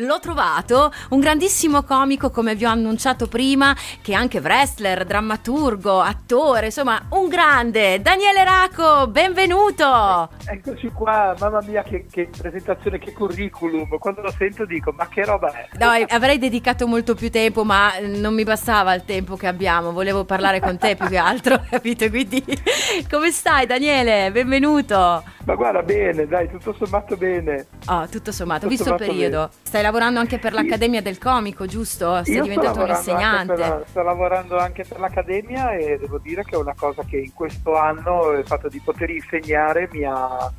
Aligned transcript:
L'ho 0.00 0.18
trovato, 0.18 0.90
un 1.10 1.20
grandissimo 1.20 1.82
comico 1.82 2.30
come 2.30 2.54
vi 2.54 2.64
ho 2.64 2.70
annunciato 2.70 3.26
prima, 3.28 3.76
che 4.00 4.12
è 4.12 4.14
anche 4.14 4.38
wrestler, 4.38 5.04
drammaturgo, 5.04 6.00
attore, 6.00 6.66
insomma 6.66 7.02
un 7.10 7.28
grande, 7.28 8.00
Daniele 8.00 8.42
Raco, 8.42 9.08
benvenuto! 9.08 10.30
Eccoci 10.46 10.88
qua, 10.88 11.34
mamma 11.38 11.60
mia 11.66 11.82
che, 11.82 12.06
che 12.10 12.30
presentazione, 12.34 12.98
che 12.98 13.12
curriculum, 13.12 13.98
quando 13.98 14.22
lo 14.22 14.30
sento 14.30 14.64
dico 14.64 14.90
ma 14.96 15.06
che 15.06 15.22
roba 15.22 15.52
è? 15.52 15.68
No, 15.78 15.90
avrei 16.08 16.38
dedicato 16.38 16.86
molto 16.86 17.14
più 17.14 17.30
tempo 17.30 17.62
ma 17.62 17.92
non 18.00 18.32
mi 18.32 18.44
bastava 18.44 18.94
il 18.94 19.04
tempo 19.04 19.36
che 19.36 19.48
abbiamo, 19.48 19.92
volevo 19.92 20.24
parlare 20.24 20.60
con 20.60 20.78
te 20.78 20.96
più 20.96 21.08
che 21.08 21.18
altro, 21.18 21.60
capito? 21.68 22.08
Quindi 22.08 22.42
come 23.10 23.30
stai 23.30 23.66
Daniele? 23.66 24.32
Benvenuto! 24.32 25.22
Ma 25.44 25.54
guarda 25.54 25.82
bene, 25.82 26.26
dai, 26.26 26.48
tutto 26.48 26.72
sommato 26.72 27.16
bene. 27.16 27.66
Oh, 27.86 28.06
tutto 28.08 28.32
sommato, 28.32 28.60
tutto 28.66 28.70
visto 28.70 28.90
il 28.90 28.96
periodo. 28.96 29.38
Bene. 29.38 29.50
Stai 29.62 29.80
lavorando 29.80 29.88
anche 30.18 30.38
per 30.38 30.52
l'Accademia 30.52 31.02
del 31.02 31.18
Comico, 31.18 31.66
giusto? 31.66 32.22
Sei 32.24 32.36
Io 32.36 32.42
diventato 32.42 32.82
un 32.82 32.88
insegnante. 32.88 33.56
La, 33.56 33.82
sto 33.86 34.02
lavorando 34.02 34.58
anche 34.58 34.84
per 34.86 35.00
l'Accademia 35.00 35.72
e 35.72 35.98
devo 35.98 36.18
dire 36.18 36.44
che 36.44 36.54
è 36.54 36.58
una 36.58 36.74
cosa 36.76 37.02
che 37.04 37.18
in 37.18 37.32
questo 37.34 37.76
anno 37.76 38.30
il 38.32 38.46
fatto 38.46 38.68
di 38.68 38.80
poter 38.80 39.10
insegnare 39.10 39.88
mi 39.92 40.04
ha 40.04 40.50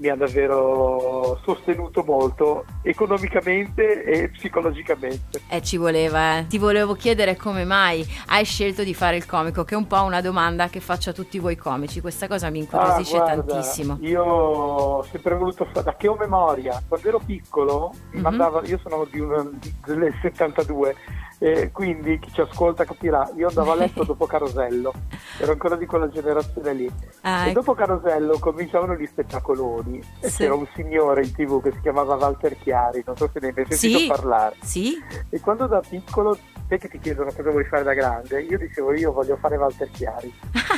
mi 0.00 0.08
ha 0.08 0.16
davvero 0.16 1.38
sostenuto 1.44 2.02
molto 2.02 2.64
economicamente 2.82 4.02
e 4.02 4.30
psicologicamente. 4.30 5.42
Eh, 5.48 5.62
ci 5.62 5.76
voleva, 5.76 6.38
eh. 6.38 6.46
Ti 6.46 6.56
volevo 6.56 6.94
chiedere 6.94 7.36
come 7.36 7.64
mai 7.64 8.04
hai 8.28 8.44
scelto 8.44 8.82
di 8.82 8.94
fare 8.94 9.16
il 9.16 9.26
comico, 9.26 9.62
che 9.64 9.74
è 9.74 9.78
un 9.78 9.86
po' 9.86 10.02
una 10.02 10.22
domanda 10.22 10.68
che 10.68 10.80
faccio 10.80 11.10
a 11.10 11.12
tutti 11.12 11.38
voi 11.38 11.56
comici. 11.56 12.00
Questa 12.00 12.26
cosa 12.28 12.48
mi 12.48 12.60
incuriosisce 12.60 13.16
ah, 13.16 13.20
guarda, 13.20 13.42
tantissimo. 13.42 13.98
Io 14.00 14.24
ho 14.24 15.02
sempre 15.04 15.34
voluto 15.34 15.66
fare, 15.66 15.84
da 15.84 15.94
che 15.96 16.08
ho 16.08 16.16
memoria, 16.16 16.82
quando 16.88 17.06
ero 17.06 17.20
piccolo, 17.24 17.92
mm-hmm. 17.92 18.22
mandava, 18.22 18.62
io 18.64 18.80
sono 18.82 19.06
di 19.10 19.20
un, 19.20 19.58
del 19.84 20.14
72 20.22 20.94
e 21.42 21.70
quindi 21.72 22.18
chi 22.18 22.30
ci 22.34 22.42
ascolta 22.42 22.84
capirà, 22.84 23.30
io 23.34 23.48
andavo 23.48 23.72
a 23.72 23.74
letto 23.74 24.04
dopo 24.04 24.26
Carosello, 24.26 24.92
ero 25.40 25.52
ancora 25.52 25.74
di 25.74 25.86
quella 25.86 26.10
generazione 26.10 26.74
lì. 26.74 26.90
Ah, 27.22 27.46
e 27.46 27.50
ecco. 27.50 27.60
dopo 27.60 27.74
Carosello 27.74 28.38
cominciavano 28.38 28.94
gli 28.94 29.06
spettacoloni 29.06 30.02
sì. 30.02 30.26
e 30.26 30.30
c'era 30.30 30.54
un 30.54 30.68
signore 30.74 31.24
in 31.24 31.32
tv 31.32 31.62
che 31.62 31.72
si 31.72 31.80
chiamava 31.80 32.16
Walter 32.16 32.58
Chiari, 32.58 33.02
non 33.06 33.16
so 33.16 33.30
se 33.32 33.40
ne 33.40 33.46
hai 33.48 33.52
mai 33.56 33.64
sentito 33.70 33.98
sì. 34.00 34.06
parlare. 34.06 34.56
Sì. 34.60 35.02
E 35.30 35.40
quando 35.40 35.66
da 35.66 35.80
piccolo 35.80 36.36
te 36.70 36.78
che 36.78 36.88
ti 36.88 37.00
chiedono 37.00 37.32
cosa 37.32 37.50
vuoi 37.50 37.64
fare 37.64 37.82
da 37.82 37.94
grande, 37.94 38.42
io 38.42 38.56
dicevo 38.56 38.94
io 38.94 39.12
voglio 39.12 39.36
fare 39.36 39.56
Walter 39.56 39.90
Chiari. 39.90 40.32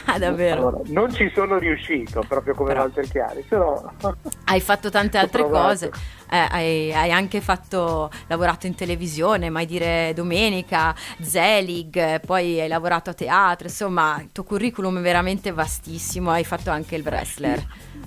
Ah, 0.06 0.16
davvero? 0.18 0.68
Allora, 0.68 0.80
non 0.86 1.12
ci 1.12 1.30
sono 1.34 1.58
riuscito 1.58 2.24
proprio 2.26 2.54
come 2.54 2.70
però... 2.70 2.84
Walter 2.84 3.06
Chiari, 3.06 3.44
però... 3.46 3.92
Hai 4.46 4.60
fatto 4.60 4.88
tante 4.88 5.18
altre 5.18 5.42
cose 5.42 5.90
eh, 6.32 6.48
hai, 6.50 6.94
hai, 6.94 7.10
anche 7.10 7.42
fatto, 7.42 8.10
lavorato 8.26 8.66
in 8.66 8.74
televisione, 8.74 9.50
mai 9.50 9.66
dire 9.66 10.12
domenica, 10.14 10.94
Zelig, 11.20 12.20
poi 12.24 12.58
hai 12.58 12.68
lavorato 12.68 13.10
a 13.10 13.12
teatro, 13.12 13.66
insomma 13.66 14.18
il 14.18 14.30
tuo 14.32 14.42
curriculum 14.42 14.98
è 14.98 15.02
veramente 15.02 15.52
vastissimo, 15.52 16.30
hai 16.30 16.44
fatto 16.44 16.70
anche 16.70 16.96
il 16.96 17.02
wrestler. 17.04 17.62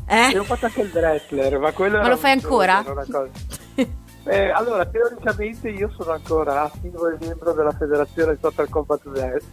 Eh? 0.08 0.38
ho 0.40 0.44
fatto 0.44 0.66
anche 0.66 0.82
il 0.82 0.92
wrestler, 0.92 1.60
ma 1.60 1.72
quello... 1.72 2.02
Ma 2.02 2.08
lo 2.08 2.18
fai 2.18 2.32
ancora? 2.32 2.84
Eh, 4.28 4.50
allora, 4.50 4.86
teoricamente 4.86 5.70
io 5.70 5.92
sono 5.96 6.12
ancora 6.12 6.64
attivo 6.64 7.08
e 7.10 7.18
membro 7.20 7.54
della 7.54 7.72
federazione 7.72 8.40
Total 8.40 8.68
Combat 8.68 9.02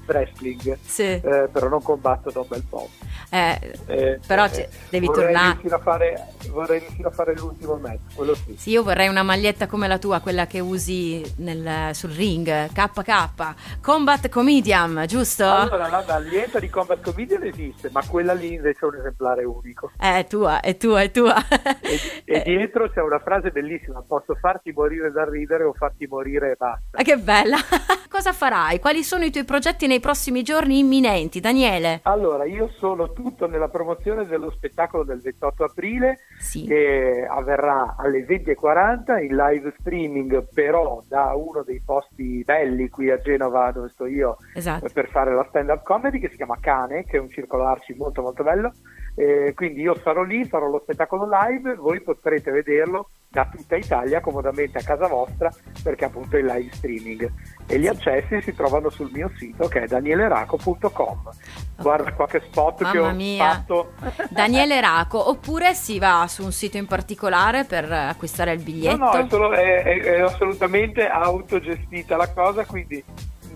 Wrestling, 0.06 0.78
sì. 0.80 1.02
eh, 1.02 1.48
però 1.52 1.68
non 1.68 1.82
combatto 1.82 2.30
da 2.30 2.40
un 2.40 2.46
bel 2.48 2.64
po'. 2.66 2.88
Eh, 3.28 3.76
eh 3.86 4.20
però 4.26 4.48
c- 4.48 4.66
devi 4.88 5.06
tornare. 5.06 5.58
Fare, 5.82 6.28
vorrei 6.50 6.78
riuscire 6.78 7.08
a 7.08 7.10
fare 7.10 7.34
l'ultimo 7.34 7.74
match, 7.76 8.14
quello 8.14 8.34
sì. 8.34 8.54
Sì, 8.56 8.70
io 8.70 8.82
vorrei 8.82 9.08
una 9.08 9.22
maglietta 9.22 9.66
come 9.66 9.88
la 9.88 9.98
tua, 9.98 10.20
quella 10.20 10.46
che 10.46 10.60
usi 10.60 11.22
nel, 11.36 11.94
sul 11.94 12.10
ring, 12.10 12.68
KK, 12.72 13.80
Combat 13.82 14.28
Comedian, 14.30 15.04
giusto? 15.06 15.44
Allora, 15.44 15.88
la 15.88 16.04
maglietta 16.06 16.58
di 16.58 16.70
Combat 16.70 17.02
Comedian 17.02 17.42
esiste, 17.44 17.90
ma 17.92 18.02
quella 18.06 18.32
lì 18.32 18.54
invece 18.54 18.78
è 18.80 18.84
un 18.84 18.96
esemplare 18.96 19.44
unico. 19.44 19.90
Eh, 20.00 20.20
è 20.20 20.26
tua, 20.26 20.60
è 20.60 20.76
tua, 20.78 21.02
è 21.02 21.10
tua. 21.10 21.34
e, 21.80 21.98
e 22.24 22.42
dietro 22.44 22.88
c'è 22.90 23.00
una 23.00 23.18
frase 23.18 23.50
bellissima, 23.50 24.02
posso 24.06 24.34
farti 24.34 24.61
morire 24.70 25.10
da 25.10 25.28
ridere 25.28 25.64
o 25.64 25.72
farti 25.72 26.06
morire 26.06 26.52
e 26.52 26.54
basta. 26.56 26.98
Ah, 26.98 27.02
che 27.02 27.16
bella! 27.16 27.56
Cosa 28.08 28.32
farai? 28.32 28.78
Quali 28.78 29.02
sono 29.02 29.24
i 29.24 29.30
tuoi 29.30 29.44
progetti 29.44 29.86
nei 29.86 29.98
prossimi 29.98 30.42
giorni 30.42 30.78
imminenti, 30.78 31.40
Daniele? 31.40 32.00
Allora, 32.02 32.44
io 32.44 32.68
sono 32.76 33.12
tutto 33.12 33.48
nella 33.48 33.68
promozione 33.68 34.26
dello 34.26 34.50
spettacolo 34.50 35.02
del 35.02 35.20
28 35.20 35.64
aprile 35.64 36.18
sì. 36.38 36.66
che 36.66 37.26
avverrà 37.28 37.96
alle 37.98 38.24
20.40 38.24 39.24
in 39.24 39.34
live 39.34 39.74
streaming 39.80 40.46
però 40.52 41.02
da 41.08 41.34
uno 41.34 41.62
dei 41.62 41.80
posti 41.84 42.42
belli 42.44 42.90
qui 42.90 43.10
a 43.10 43.18
Genova 43.18 43.72
dove 43.72 43.88
sto 43.88 44.04
io 44.04 44.36
esatto. 44.54 44.88
per 44.92 45.08
fare 45.08 45.34
la 45.34 45.46
stand 45.48 45.70
up 45.70 45.82
comedy 45.82 46.18
che 46.18 46.28
si 46.28 46.36
chiama 46.36 46.58
Cane 46.60 47.04
che 47.04 47.16
è 47.16 47.20
un 47.20 47.30
circolo 47.30 47.64
arci 47.64 47.94
molto 47.94 48.20
molto 48.20 48.42
bello 48.42 48.72
eh, 49.14 49.52
quindi 49.54 49.80
io 49.80 49.94
sarò 50.02 50.22
lì, 50.22 50.44
farò 50.44 50.68
lo 50.68 50.80
spettacolo 50.82 51.28
live, 51.28 51.74
voi 51.74 52.00
potrete 52.00 52.50
vederlo 52.50 53.08
da 53.32 53.48
tutta 53.50 53.76
Italia 53.76 54.20
comodamente 54.20 54.78
a 54.78 54.82
casa 54.82 55.06
vostra 55.08 55.50
perché 55.82 56.04
appunto 56.04 56.36
è 56.36 56.40
in 56.40 56.46
live 56.46 56.74
streaming. 56.74 57.32
E 57.66 57.78
gli 57.78 57.86
accessi 57.86 58.42
si 58.42 58.54
trovano 58.54 58.90
sul 58.90 59.10
mio 59.10 59.30
sito 59.36 59.66
che 59.68 59.82
è 59.82 59.86
danieleraco.com 59.86 61.30
guarda 61.78 62.12
qualche 62.12 62.40
spot 62.40 62.82
Mamma 62.82 62.92
che 62.92 62.98
ho 62.98 63.12
mia. 63.12 63.50
fatto. 63.50 63.92
Daniele 64.28 64.80
Raco 64.80 65.30
oppure 65.30 65.74
si 65.74 65.98
va 65.98 66.26
su 66.28 66.44
un 66.44 66.52
sito 66.52 66.76
in 66.76 66.86
particolare 66.86 67.64
per 67.64 67.90
acquistare 67.90 68.52
il 68.52 68.62
biglietto 68.62 68.96
no 68.96 69.12
no 69.12 69.18
è, 69.18 69.26
solo, 69.28 69.52
è, 69.52 69.82
è, 69.82 70.00
è 70.00 70.20
assolutamente 70.20 71.08
autogestita 71.08 72.16
la 72.16 72.30
cosa 72.30 72.64
quindi 72.66 73.02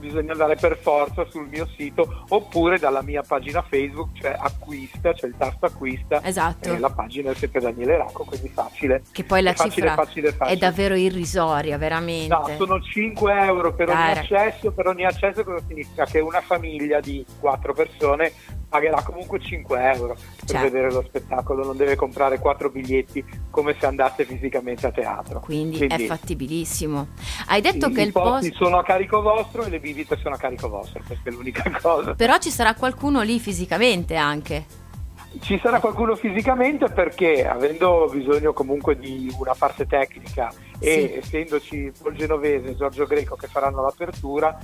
bisogna 0.06 0.32
andare 0.32 0.56
per 0.56 0.78
forza 0.78 1.24
sul 1.28 1.48
mio 1.48 1.66
sito 1.76 2.24
oppure 2.28 2.78
dalla 2.78 3.02
mia 3.02 3.22
pagina 3.22 3.62
Facebook, 3.62 4.18
cioè 4.20 4.36
acquista, 4.38 5.12
c'è 5.12 5.26
il 5.26 5.34
tasto 5.36 5.66
acquista 5.66 6.22
esatto. 6.22 6.72
e 6.72 6.78
la 6.78 6.90
pagina 6.90 7.30
è 7.30 7.34
sempre 7.34 7.60
Daniele 7.60 7.96
Racco, 7.96 8.24
quindi 8.24 8.48
facile. 8.48 9.02
Che 9.10 9.24
poi 9.24 9.42
la 9.42 9.52
facile, 9.52 9.74
cifra 9.74 9.94
facile, 9.94 10.32
facile. 10.32 10.56
è 10.56 10.58
davvero 10.58 10.94
irrisoria, 10.94 11.76
veramente. 11.76 12.34
No, 12.34 12.48
sono 12.56 12.80
5 12.80 13.40
euro 13.44 13.74
per 13.74 13.86
Dai. 13.86 14.10
ogni 14.10 14.18
accesso, 14.18 14.70
per 14.72 14.86
ogni 14.86 15.04
accesso 15.04 15.44
cosa 15.44 15.64
significa? 15.66 16.04
Che 16.04 16.20
una 16.20 16.40
famiglia 16.40 17.00
di 17.00 17.24
4 17.40 17.72
persone 17.72 18.32
pagherà 18.76 19.02
comunque 19.02 19.40
5 19.40 19.92
euro 19.94 20.14
per 20.14 20.44
certo. 20.44 20.62
vedere 20.64 20.92
lo 20.92 21.02
spettacolo, 21.02 21.64
non 21.64 21.76
deve 21.76 21.96
comprare 21.96 22.38
4 22.38 22.70
biglietti 22.70 23.24
come 23.50 23.74
se 23.78 23.86
andasse 23.86 24.24
fisicamente 24.24 24.86
a 24.86 24.90
teatro. 24.92 25.40
Quindi, 25.40 25.78
Quindi 25.78 26.04
è 26.04 26.06
fattibilissimo. 26.06 27.08
Hai 27.46 27.62
detto 27.62 27.88
sì, 27.88 27.94
che 27.94 28.02
il 28.02 28.12
posto 28.12 28.54
sono 28.54 28.78
a 28.78 28.84
carico 28.84 29.22
vostro 29.22 29.64
e 29.64 29.70
le 29.70 29.80
bibite 29.80 30.16
sono 30.18 30.34
a 30.34 30.38
carico 30.38 30.68
vostro, 30.68 31.00
questa 31.06 31.30
è 31.30 31.32
l'unica 31.32 31.62
cosa. 31.80 32.14
Però 32.14 32.36
ci 32.38 32.50
sarà 32.50 32.74
qualcuno 32.74 33.22
lì 33.22 33.40
fisicamente 33.40 34.16
anche. 34.16 34.84
Ci 35.40 35.58
sarà 35.62 35.80
qualcuno 35.80 36.14
fisicamente 36.14 36.88
perché 36.88 37.46
avendo 37.46 38.08
bisogno 38.10 38.54
comunque 38.54 38.96
di 38.96 39.30
una 39.38 39.54
parte 39.54 39.86
tecnica 39.86 40.50
e 40.78 41.10
sì. 41.12 41.18
essendoci 41.18 41.92
Paul 42.00 42.14
Genovese 42.14 42.70
e 42.70 42.76
Giorgio 42.76 43.04
Greco 43.06 43.36
che 43.36 43.46
faranno 43.46 43.82
l'apertura, 43.82 44.58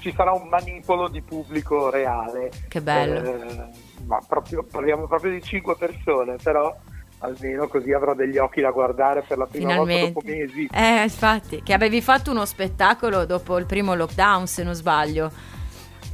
ci 0.00 0.12
sarà 0.14 0.32
un 0.32 0.48
manipolo 0.48 1.08
di 1.08 1.22
pubblico 1.22 1.90
reale. 1.90 2.50
Che 2.68 2.80
bello. 2.80 3.32
Eh, 3.32 3.68
ma 4.06 4.20
proprio, 4.26 4.64
parliamo 4.64 5.06
proprio 5.06 5.32
di 5.32 5.42
5 5.42 5.76
persone, 5.76 6.36
però 6.42 6.74
almeno 7.20 7.66
così 7.66 7.92
avrò 7.92 8.14
degli 8.14 8.38
occhi 8.38 8.60
da 8.60 8.70
guardare 8.70 9.22
per 9.26 9.38
la 9.38 9.46
prima 9.46 9.70
Finalmente. 9.70 10.12
volta 10.12 10.20
dopo 10.20 10.38
mesi. 10.38 10.68
Eh, 10.72 11.02
infatti, 11.02 11.62
che 11.62 11.72
avevi 11.72 12.00
fatto 12.00 12.30
uno 12.30 12.44
spettacolo 12.44 13.24
dopo 13.24 13.58
il 13.58 13.66
primo 13.66 13.94
lockdown, 13.94 14.46
se 14.46 14.62
non 14.62 14.74
sbaglio. 14.74 15.30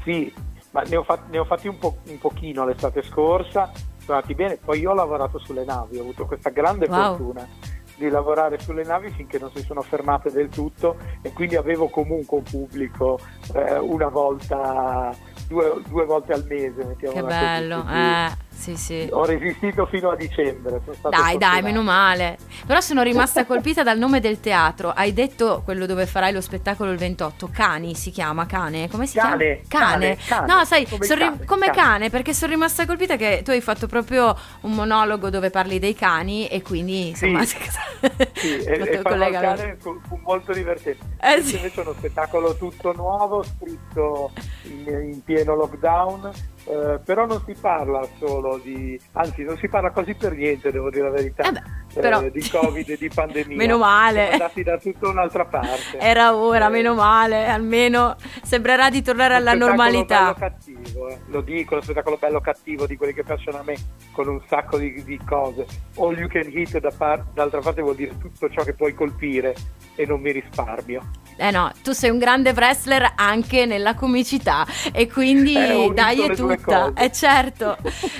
Sì, 0.02 0.32
ma 0.70 0.82
ne 0.82 0.96
ho, 0.96 1.02
fatti, 1.02 1.30
ne 1.30 1.38
ho 1.38 1.44
fatti 1.44 1.68
un, 1.68 1.78
po', 1.78 1.98
un 2.08 2.18
pochino 2.18 2.64
l'estate 2.64 3.02
scorsa, 3.02 3.70
sono 3.98 4.16
andati 4.18 4.34
bene, 4.34 4.56
poi 4.56 4.80
io 4.80 4.90
ho 4.90 4.94
lavorato 4.94 5.38
sulle 5.38 5.64
navi, 5.64 5.98
ho 5.98 6.02
avuto 6.02 6.26
questa 6.26 6.50
grande 6.50 6.86
wow. 6.88 7.16
fortuna 7.16 7.63
di 7.96 8.08
lavorare 8.08 8.58
sulle 8.58 8.84
navi 8.84 9.10
finché 9.10 9.38
non 9.38 9.50
si 9.54 9.62
sono 9.62 9.82
fermate 9.82 10.30
del 10.30 10.48
tutto 10.48 10.96
e 11.22 11.32
quindi 11.32 11.56
avevo 11.56 11.88
comunque 11.88 12.38
un 12.38 12.44
pubblico 12.44 13.18
eh, 13.54 13.78
una 13.78 14.08
volta, 14.08 15.14
due, 15.48 15.80
due, 15.88 16.04
volte 16.04 16.32
al 16.32 16.44
mese. 16.48 16.96
Che 16.98 17.22
bello, 17.22 17.84
eh. 17.88 18.43
Sì, 18.56 18.76
sì. 18.76 19.08
Ho 19.10 19.24
resistito 19.24 19.86
fino 19.86 20.10
a 20.10 20.16
dicembre. 20.16 20.80
dai, 20.84 20.94
fortunato. 21.00 21.36
dai, 21.38 21.62
meno 21.62 21.82
male. 21.82 22.38
Però 22.66 22.80
sono 22.80 23.02
rimasta 23.02 23.44
colpita 23.46 23.82
dal 23.82 23.98
nome 23.98 24.20
del 24.20 24.40
teatro. 24.40 24.90
Hai 24.90 25.12
detto 25.12 25.62
quello 25.64 25.86
dove 25.86 26.06
farai 26.06 26.32
lo 26.32 26.40
spettacolo 26.40 26.90
il 26.90 26.98
28. 26.98 27.50
Cani 27.52 27.94
si 27.94 28.10
chiama? 28.10 28.46
Cane? 28.46 28.88
Come 28.88 29.06
si 29.06 29.18
cane, 29.18 29.62
chiama? 29.68 29.86
Cane. 29.90 30.16
cane. 30.26 30.46
No, 30.46 30.64
sai, 30.64 30.86
come, 30.86 31.06
ri- 31.06 31.16
cane, 31.16 31.44
come 31.44 31.66
cane. 31.66 31.76
cane, 31.76 32.10
perché 32.10 32.32
sono 32.32 32.52
rimasta 32.52 32.86
colpita 32.86 33.16
che 33.16 33.42
tu 33.44 33.50
hai 33.50 33.60
fatto 33.60 33.86
proprio 33.86 34.36
un 34.62 34.72
monologo 34.72 35.28
dove 35.30 35.50
parli 35.50 35.78
dei 35.78 35.94
cani 35.94 36.46
e 36.46 36.62
quindi 36.62 37.08
insomma. 37.08 37.44
Sì. 37.44 37.56
sì, 38.44 38.56
e, 38.64 38.98
e 38.98 39.02
cane 39.02 39.76
fu, 39.78 39.98
fu, 40.06 40.18
molto 40.22 40.52
divertente. 40.52 41.04
Eh, 41.20 41.40
sì. 41.40 41.56
Invece 41.56 41.80
è 41.80 41.84
uno 41.84 41.94
spettacolo 41.94 42.56
tutto 42.56 42.92
nuovo, 42.92 43.42
scritto 43.42 44.32
in, 44.64 45.12
in 45.12 45.22
pieno 45.22 45.54
lockdown, 45.54 46.30
eh, 46.64 47.00
però 47.04 47.26
non 47.26 47.42
si 47.46 47.54
parla 47.58 48.06
solo 48.18 48.58
di, 48.58 49.00
anzi 49.12 49.42
non 49.42 49.56
si 49.56 49.68
parla 49.68 49.90
quasi 49.90 50.14
per 50.14 50.32
niente, 50.32 50.70
devo 50.70 50.90
dire 50.90 51.04
la 51.04 51.10
verità, 51.10 51.48
eh 51.48 51.83
però... 52.00 52.22
eh, 52.22 52.30
di 52.30 52.48
Covid 52.48 52.88
e 52.90 52.96
di 52.96 53.08
pandemia. 53.08 53.56
meno 53.56 53.78
male. 53.78 54.28
Siamo 54.28 54.32
andati 54.32 54.62
da 54.62 54.78
tutta 54.78 55.08
un'altra 55.08 55.44
parte. 55.44 55.98
Era 55.98 56.34
ora, 56.34 56.68
meno 56.68 56.94
male, 56.94 57.46
almeno 57.46 58.16
sembrerà 58.42 58.90
di 58.90 59.02
tornare 59.02 59.34
alla 59.34 59.54
normalità. 59.54 60.32
Bello 60.32 60.52
cattivo, 60.52 61.08
eh. 61.08 61.18
Lo 61.26 61.40
dico, 61.40 61.74
lo 61.76 61.82
spettacolo 61.82 62.16
bello 62.16 62.40
cattivo 62.40 62.86
di 62.86 62.96
quelli 62.96 63.14
che 63.14 63.22
piacciono 63.22 63.58
a 63.58 63.62
me, 63.64 63.74
con 64.12 64.28
un 64.28 64.40
sacco 64.48 64.78
di, 64.78 65.02
di 65.04 65.18
cose. 65.24 65.66
All 65.96 66.16
you 66.18 66.28
can 66.28 66.46
hit 66.50 66.78
da 66.78 66.90
par- 66.96 67.24
d'altra 67.32 67.60
parte 67.60 67.82
vuol 67.82 67.94
dire 67.96 68.16
tutto 68.18 68.48
ciò 68.50 68.62
che 68.62 68.74
puoi 68.74 68.94
colpire 68.94 69.54
e 69.94 70.06
non 70.06 70.20
mi 70.20 70.32
risparmio. 70.32 71.02
Eh 71.36 71.50
no, 71.50 71.70
tu 71.82 71.92
sei 71.92 72.10
un 72.10 72.18
grande 72.18 72.50
wrestler 72.50 73.12
anche 73.16 73.66
nella 73.66 73.94
comicità 73.94 74.66
e 74.92 75.08
quindi 75.10 75.54
eh, 75.56 75.90
dai 75.92 76.22
è 76.22 76.34
tutta. 76.34 76.92
Eh 76.94 77.10
certo. 77.12 77.76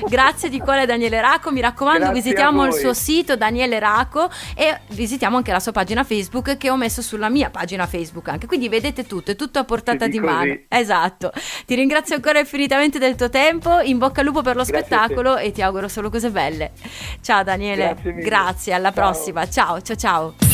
Grazie 0.09 0.49
di 0.49 0.59
cuore 0.59 0.87
Daniele 0.87 1.21
Raco, 1.21 1.53
mi 1.53 1.61
raccomando 1.61 2.07
Grazie 2.07 2.23
visitiamo 2.23 2.67
il 2.67 2.73
suo 2.73 2.93
sito 2.93 3.37
Daniele 3.37 3.79
Raco 3.79 4.29
e 4.55 4.81
visitiamo 4.89 5.37
anche 5.37 5.53
la 5.53 5.61
sua 5.61 5.73
pagina 5.73 6.05
Facebook 6.05 6.57
che 6.57 6.71
ho 6.71 6.77
messo 6.77 7.03
sulla 7.03 7.29
mia 7.29 7.51
pagina 7.51 7.87
Facebook 7.87 8.29
anche, 8.29 8.47
quindi 8.47 8.69
vedete 8.69 9.07
tutto, 9.07 9.31
è 9.31 9.37
tutto 9.37 9.59
a 9.59 9.65
portata 9.65 10.07
di 10.07 10.19
mano. 10.19 10.59
Esatto. 10.69 11.33
Ti 11.67 11.75
ringrazio 11.75 12.17
ancora 12.17 12.39
infinitamente 12.39 12.99
del 12.99 13.15
tuo 13.15 13.31
tempo, 13.31 13.81
in 13.81 13.99
bocca 13.99 14.21
al 14.21 14.27
lupo 14.27 14.43
per 14.43 14.57
lo 14.57 14.65
Grazie 14.65 14.83
spettacolo 14.83 15.37
e 15.37 15.53
ti 15.53 15.63
auguro 15.63 15.89
solo 15.89 16.11
cose 16.11 16.31
belle. 16.31 16.73
Ciao 17.21 17.43
Daniele. 17.43 17.95
Grazie, 17.95 18.15
Grazie 18.15 18.73
alla 18.73 18.93
ciao. 18.93 19.05
prossima. 19.05 19.49
Ciao, 19.49 19.81
ciao 19.81 19.97
ciao. 19.97 20.54